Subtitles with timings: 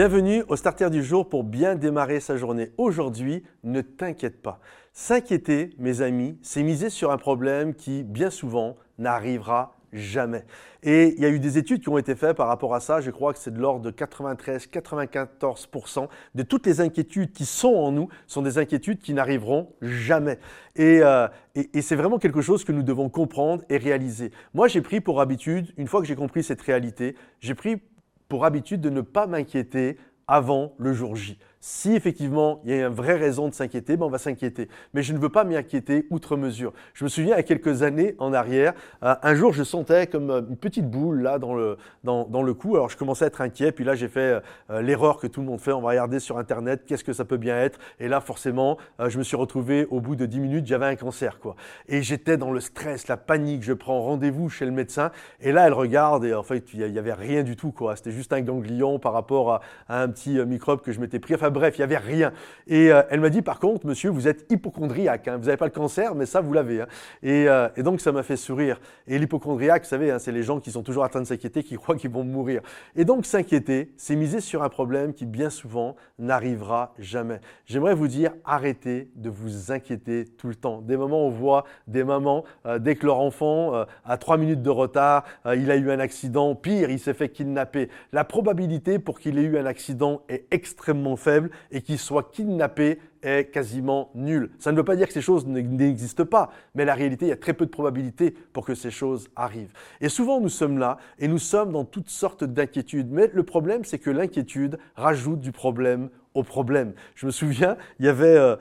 [0.00, 2.70] Bienvenue au Starter du jour pour bien démarrer sa journée.
[2.78, 4.58] Aujourd'hui, ne t'inquiète pas.
[4.94, 10.46] S'inquiéter, mes amis, c'est miser sur un problème qui, bien souvent, n'arrivera jamais.
[10.82, 13.02] Et il y a eu des études qui ont été faites par rapport à ça.
[13.02, 17.92] Je crois que c'est de l'ordre de 93-94% de toutes les inquiétudes qui sont en
[17.92, 20.38] nous sont des inquiétudes qui n'arriveront jamais.
[20.76, 24.30] Et, euh, et, et c'est vraiment quelque chose que nous devons comprendre et réaliser.
[24.54, 27.82] Moi, j'ai pris pour habitude, une fois que j'ai compris cette réalité, j'ai pris
[28.30, 31.36] pour habitude de ne pas m'inquiéter avant le jour J.
[31.62, 34.68] Si effectivement il y a une vraie raison de s'inquiéter, ben on va s'inquiéter.
[34.94, 36.72] Mais je ne veux pas m'y inquiéter outre mesure.
[36.94, 40.06] Je me souviens, il y a quelques années en arrière, euh, un jour je sentais
[40.06, 42.76] comme euh, une petite boule là dans le, dans, dans le cou.
[42.76, 43.72] Alors je commençais à être inquiet.
[43.72, 45.72] Puis là j'ai fait euh, l'erreur que tout le monde fait.
[45.72, 47.78] On va regarder sur Internet qu'est-ce que ça peut bien être.
[47.98, 51.40] Et là forcément, je me suis retrouvé au bout de 10 minutes, j'avais un cancer.
[51.40, 51.56] quoi.
[51.88, 53.64] Et j'étais dans le stress, la panique.
[53.64, 55.10] Je prends rendez-vous chez le médecin.
[55.42, 57.70] Et là elle regarde et en fait il n'y avait rien du tout.
[57.70, 57.96] quoi.
[57.96, 61.34] C'était juste un ganglion par rapport à, un petit microbe que je m'étais pris.
[61.50, 62.32] Bref, il n'y avait rien.
[62.66, 65.28] Et euh, elle m'a dit, par contre, monsieur, vous êtes hypochondriaque.
[65.28, 65.36] Hein.
[65.36, 66.82] Vous n'avez pas le cancer, mais ça, vous l'avez.
[66.82, 66.86] Hein.
[67.22, 68.80] Et, euh, et, donc, ça m'a fait sourire.
[69.06, 71.62] Et l'hypochondriaque, vous savez, hein, c'est les gens qui sont toujours en train de s'inquiéter,
[71.62, 72.62] qui croient qu'ils vont mourir.
[72.96, 77.40] Et donc, s'inquiéter, c'est miser sur un problème qui, bien souvent, n'arrivera jamais.
[77.66, 80.80] J'aimerais vous dire, arrêtez de vous inquiéter tout le temps.
[80.82, 84.62] Des moments, on voit des mamans, euh, dès que leur enfant euh, a trois minutes
[84.62, 87.88] de retard, euh, il a eu un accident, pire, il s'est fait kidnapper.
[88.12, 91.39] La probabilité pour qu'il ait eu un accident est extrêmement faible
[91.70, 94.50] et qu'il soit kidnappé est quasiment nulle.
[94.58, 97.32] Ça ne veut pas dire que ces choses n'existent pas, mais la réalité, il y
[97.32, 99.72] a très peu de probabilités pour que ces choses arrivent.
[100.00, 103.10] Et souvent, nous sommes là et nous sommes dans toutes sortes d'inquiétudes.
[103.10, 106.92] Mais le problème, c'est que l'inquiétude rajoute du problème au problème.
[107.14, 108.56] Je me souviens, il y avait euh,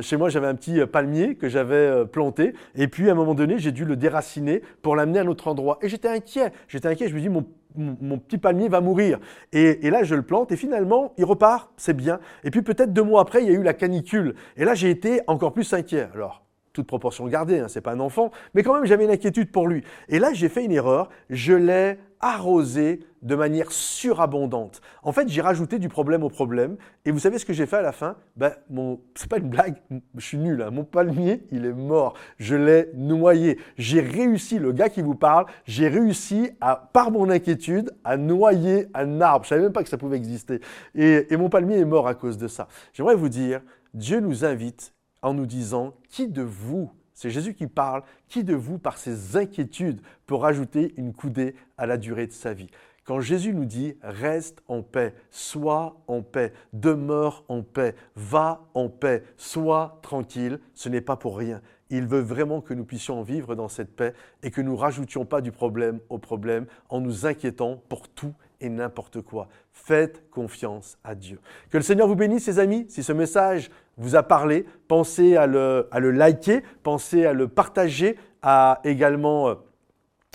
[0.00, 3.16] chez moi, j'avais un petit euh, palmier que j'avais euh, planté, et puis à un
[3.16, 5.78] moment donné, j'ai dû le déraciner pour l'amener à un autre endroit.
[5.82, 6.52] Et j'étais inquiet.
[6.68, 7.08] J'étais inquiet.
[7.08, 7.44] Je me dis, mon
[7.76, 9.18] mon petit palmier va mourir.
[9.52, 12.20] Et, et, là, je le plante et finalement, il repart, c'est bien.
[12.44, 14.36] Et puis peut-être deux mois après, il y a eu la canicule.
[14.56, 16.06] Et là, j'ai été encore plus inquiet.
[16.14, 16.43] Alors,
[16.74, 19.68] toute proportion gardée, hein, c'est pas un enfant, mais quand même, j'avais une inquiétude pour
[19.68, 19.82] lui.
[20.08, 21.08] Et là, j'ai fait une erreur.
[21.30, 24.80] Je l'ai arrosé de manière surabondante.
[25.02, 26.76] En fait, j'ai rajouté du problème au problème.
[27.04, 28.16] Et vous savez ce que j'ai fait à la fin?
[28.36, 29.76] Ben, mon, C'est pas une blague,
[30.16, 30.62] je suis nul.
[30.62, 30.70] Hein.
[30.70, 32.14] Mon palmier, il est mort.
[32.38, 33.58] Je l'ai noyé.
[33.76, 38.88] J'ai réussi, le gars qui vous parle, j'ai réussi, à, par mon inquiétude, à noyer
[38.94, 39.44] un arbre.
[39.44, 40.60] Je savais même pas que ça pouvait exister.
[40.94, 42.66] Et, et mon palmier est mort à cause de ça.
[42.92, 43.60] J'aimerais vous dire,
[43.92, 48.02] Dieu nous invite en nous disant, qui de vous c'est Jésus qui parle.
[48.28, 52.52] Qui de vous, par ses inquiétudes, peut rajouter une coudée à la durée de sa
[52.52, 52.70] vie?
[53.04, 58.88] Quand Jésus nous dit reste en paix, sois en paix, demeure en paix, va en
[58.88, 61.60] paix, sois tranquille, ce n'est pas pour rien.
[61.90, 65.42] Il veut vraiment que nous puissions vivre dans cette paix et que nous rajoutions pas
[65.42, 69.48] du problème au problème en nous inquiétant pour tout et n'importe quoi.
[69.70, 71.38] Faites confiance à Dieu.
[71.70, 72.86] Que le Seigneur vous bénisse, les amis.
[72.88, 77.48] Si ce message vous a parlé, pensez à le, à le liker, pensez à le
[77.48, 79.54] partager, à également euh,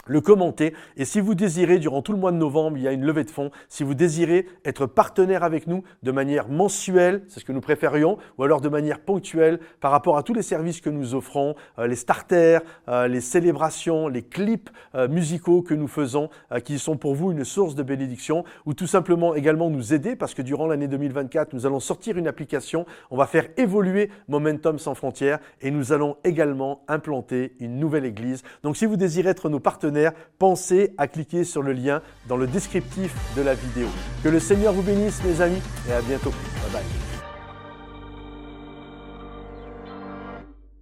[0.09, 0.74] le commenter.
[0.97, 3.24] Et si vous désirez, durant tout le mois de novembre, il y a une levée
[3.24, 3.52] de fonds.
[3.70, 8.18] Si vous désirez être partenaire avec nous de manière mensuelle, c'est ce que nous préférions,
[8.38, 11.88] ou alors de manière ponctuelle par rapport à tous les services que nous offrons, euh,
[11.88, 16.30] les starters, euh, les célébrations, les clips euh, musicaux que nous faisons,
[16.66, 20.34] qui sont pour vous une source de bénédiction, ou tout simplement également nous aider, parce
[20.34, 24.96] que durant l'année 2024, nous allons sortir une application, on va faire évoluer Momentum sans
[24.96, 28.41] frontières, et nous allons également implanter une nouvelle église.
[28.64, 29.98] Donc si vous désirez être nos partenaires,
[30.37, 33.87] pensez à cliquer sur le lien dans le descriptif de la vidéo.
[34.23, 36.31] Que le Seigneur vous bénisse mes amis et à bientôt.
[36.31, 37.09] Bye bye.